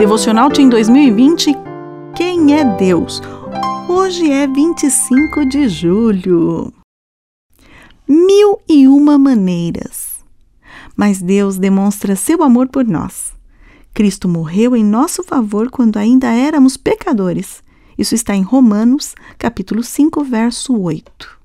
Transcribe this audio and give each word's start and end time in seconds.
Devocional 0.00 0.48
Team 0.50 0.70
2020 0.70 1.54
Quem 2.16 2.58
é 2.58 2.64
Deus? 2.78 3.20
Hoje 3.86 4.32
é 4.32 4.46
25 4.46 5.44
de 5.44 5.68
julho. 5.68 6.72
Mil 8.08 8.58
e 8.66 8.88
uma 8.88 9.18
maneiras. 9.18 10.24
Mas 10.96 11.20
Deus 11.20 11.58
demonstra 11.58 12.16
seu 12.16 12.42
amor 12.42 12.68
por 12.68 12.86
nós. 12.86 13.34
Cristo 13.92 14.26
morreu 14.26 14.74
em 14.74 14.82
nosso 14.82 15.22
favor 15.22 15.68
quando 15.70 15.98
ainda 15.98 16.32
éramos 16.32 16.78
pecadores. 16.78 17.62
Isso 17.98 18.14
está 18.14 18.34
em 18.34 18.40
Romanos, 18.40 19.14
capítulo 19.36 19.82
5, 19.82 20.24
verso 20.24 20.80
8. 20.80 21.38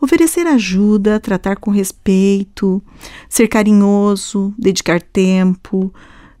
Oferecer 0.00 0.46
ajuda, 0.46 1.20
tratar 1.20 1.56
com 1.56 1.70
respeito, 1.70 2.82
ser 3.28 3.46
carinhoso, 3.46 4.54
dedicar 4.56 5.02
tempo, 5.02 5.92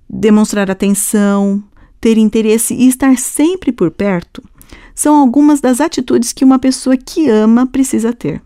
demonstrar 0.08 0.70
atenção, 0.70 1.62
ter 2.00 2.16
interesse 2.16 2.74
e 2.74 2.88
estar 2.88 3.18
sempre 3.18 3.72
por 3.72 3.90
perto 3.90 4.42
são 4.98 5.14
algumas 5.14 5.60
das 5.60 5.80
atitudes 5.80 6.32
que 6.32 6.44
uma 6.44 6.58
pessoa 6.58 6.96
que 6.96 7.28
ama 7.28 7.64
precisa 7.66 8.12
ter. 8.12 8.42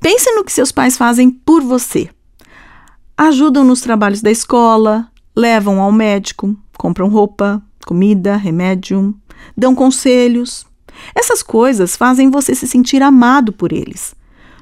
Pense 0.00 0.30
no 0.32 0.42
que 0.42 0.50
seus 0.50 0.72
pais 0.72 0.96
fazem 0.96 1.30
por 1.30 1.62
você. 1.62 2.08
Ajudam 3.14 3.62
nos 3.64 3.82
trabalhos 3.82 4.22
da 4.22 4.30
escola, 4.30 5.10
levam 5.36 5.82
ao 5.82 5.92
médico, 5.92 6.56
compram 6.78 7.08
roupa, 7.08 7.62
comida, 7.86 8.34
remédio, 8.34 9.14
dão 9.54 9.74
conselhos. 9.74 10.66
Essas 11.14 11.42
coisas 11.42 11.96
fazem 11.96 12.30
você 12.30 12.54
se 12.54 12.66
sentir 12.66 13.02
amado 13.02 13.52
por 13.52 13.70
eles. 13.70 14.14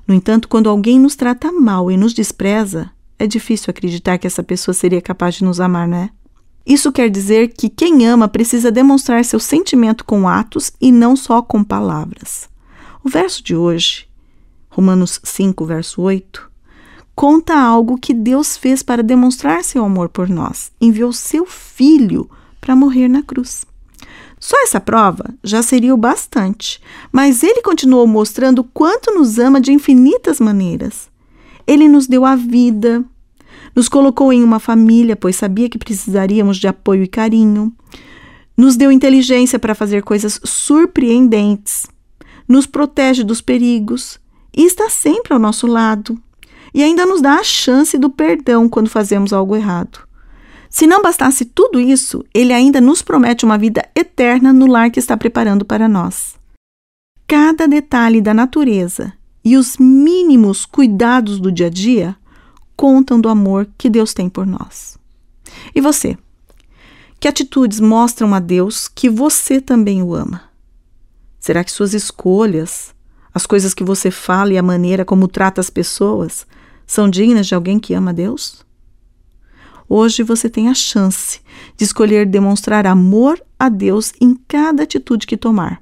No 0.08 0.14
entanto, 0.14 0.48
quando 0.48 0.69
alguém 0.69 0.98
nos 0.98 1.14
trata 1.14 1.52
mal 1.52 1.88
e 1.88 1.96
nos 1.96 2.12
despreza, 2.12 2.91
é 3.16 3.28
difícil 3.28 3.70
acreditar 3.70 4.19
que 4.19 4.27
essa 4.27 4.42
pessoa 4.42 4.74
seria 4.74 5.00
capaz 5.00 5.36
de 5.36 5.44
nos 5.44 5.60
amar, 5.60 5.86
não 5.86 5.98
é? 5.98 6.10
Isso 6.66 6.92
quer 6.92 7.10
dizer 7.10 7.48
que 7.48 7.68
quem 7.68 8.06
ama 8.06 8.28
precisa 8.28 8.70
demonstrar 8.70 9.24
seu 9.24 9.41
sentimento 9.41 10.05
com 10.05 10.28
atos 10.28 10.72
e 10.80 10.92
não 10.92 11.16
só 11.16 11.42
com 11.42 11.64
palavras. 11.64 12.48
O 13.04 13.08
verso 13.08 13.42
de 13.42 13.56
hoje, 13.56 14.08
Romanos 14.70 15.20
5, 15.24 15.64
verso 15.64 16.00
8, 16.00 16.50
conta 17.14 17.58
algo 17.58 17.98
que 17.98 18.14
Deus 18.14 18.56
fez 18.56 18.82
para 18.82 19.02
demonstrar 19.02 19.64
seu 19.64 19.84
amor 19.84 20.08
por 20.08 20.28
nós. 20.28 20.70
Enviou 20.80 21.12
seu 21.12 21.44
filho 21.44 22.30
para 22.60 22.76
morrer 22.76 23.08
na 23.08 23.22
cruz. 23.22 23.66
Só 24.38 24.60
essa 24.62 24.80
prova 24.80 25.34
já 25.42 25.62
seria 25.62 25.94
o 25.94 25.97
bastante, 25.97 26.80
mas 27.12 27.42
ele 27.42 27.62
continuou 27.62 28.06
mostrando 28.06 28.64
quanto 28.64 29.14
nos 29.14 29.38
ama 29.38 29.60
de 29.60 29.72
infinitas 29.72 30.41
maneiras. 30.41 31.08
Ele 31.66 31.88
nos 31.88 32.08
deu 32.08 32.24
a 32.24 32.34
vida, 32.34 33.04
nos 33.74 33.88
colocou 33.88 34.32
em 34.32 34.42
uma 34.42 34.60
família, 34.60 35.16
pois 35.16 35.36
sabia 35.36 35.68
que 35.68 35.78
precisaríamos 35.78 36.58
de 36.58 36.68
apoio 36.68 37.02
e 37.02 37.08
carinho, 37.08 37.72
nos 38.56 38.77
deu 38.77 38.92
inteligência 38.92 39.58
para 39.58 39.74
fazer 39.74 40.02
coisas 40.02 40.41
surpreendentes, 40.44 41.86
nos 42.46 42.66
protege 42.66 43.24
dos 43.24 43.41
perigos 43.41 44.20
e 44.54 44.64
está 44.64 44.91
sempre 44.91 45.32
ao 45.32 45.38
nosso 45.38 45.66
lado, 45.66 46.20
e 46.74 46.82
ainda 46.82 47.06
nos 47.06 47.20
dá 47.20 47.36
a 47.36 47.44
chance 47.44 47.96
do 47.98 48.10
perdão 48.10 48.69
quando 48.69 48.91
fazemos 48.91 49.32
algo 49.32 49.56
errado. 49.56 50.00
Se 50.69 50.86
não 50.86 51.02
bastasse 51.02 51.44
tudo 51.44 51.78
isso, 51.78 52.24
ele 52.32 52.52
ainda 52.52 52.80
nos 52.80 53.02
promete 53.02 53.44
uma 53.44 53.58
vida 53.58 53.86
eterna 53.94 54.54
no 54.54 54.66
lar 54.66 54.91
que 54.91 54.98
está 54.98 55.16
preparando 55.16 55.66
para 55.66 55.86
nós. 55.86 56.34
Cada 57.26 57.69
detalhe 57.69 58.22
da 58.22 58.32
natureza 58.32 59.12
e 59.44 59.56
os 59.56 59.76
mínimos 59.76 60.64
cuidados 60.64 61.38
do 61.38 61.52
dia 61.52 61.66
a 61.66 61.70
dia 61.70 62.16
contam 62.83 63.20
do 63.20 63.28
amor 63.28 63.69
que 63.78 63.88
Deus 63.88 64.12
tem 64.12 64.28
por 64.28 64.44
nós. 64.44 64.98
E 65.72 65.80
você? 65.80 66.19
Que 67.20 67.28
atitudes 67.28 67.78
mostram 67.78 68.34
a 68.34 68.41
Deus 68.41 68.88
que 68.88 69.08
você 69.08 69.61
também 69.61 70.02
o 70.02 70.12
ama? 70.16 70.42
Será 71.38 71.62
que 71.62 71.70
suas 71.70 71.94
escolhas, 71.94 72.92
as 73.32 73.47
coisas 73.47 73.72
que 73.72 73.84
você 73.84 74.10
fala 74.10 74.53
e 74.53 74.59
a 74.59 74.62
maneira 74.65 75.04
como 75.04 75.28
trata 75.28 75.60
as 75.60 75.70
pessoas 75.70 76.44
são 76.84 77.09
dignas 77.09 77.47
de 77.47 77.54
alguém 77.54 77.78
que 77.78 77.94
ama 77.94 78.12
Deus? 78.12 78.66
Hoje 79.88 80.25
você 80.25 80.50
tem 80.50 80.69
a 80.69 80.75
chance 80.75 81.41
de 81.76 81.84
escolher 81.84 82.26
demonstrar 82.26 82.84
amor 82.84 83.41
a 83.56 83.69
Deus 83.69 84.12
em 84.20 84.34
cada 84.49 84.82
atitude 84.82 85.25
que 85.25 85.37
tomar. 85.37 85.81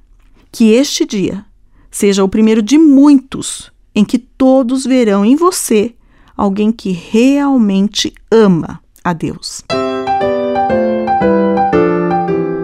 Que 0.51 0.69
este 0.73 1.03
dia 1.03 1.43
seja 1.89 2.23
o 2.23 2.29
primeiro 2.29 2.61
de 2.61 2.77
muitos 2.77 3.71
em 3.95 4.05
que 4.05 4.19
todos 4.19 4.85
verão 4.85 5.25
em 5.25 5.35
você 5.35 5.95
alguém 6.35 6.71
que 6.71 6.91
realmente 6.91 8.13
ama 8.31 8.79
a 9.03 9.13
Deus. 9.13 9.63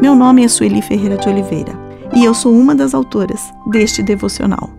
Meu 0.01 0.15
nome 0.15 0.43
é 0.43 0.47
Sueli 0.47 0.81
Ferreira 0.81 1.17
de 1.17 1.27
Oliveira 1.27 1.73
e 2.15 2.23
eu 2.23 2.33
sou 2.33 2.53
uma 2.53 2.73
das 2.73 2.93
autoras 2.93 3.41
deste 3.67 4.01
devocional. 4.01 4.76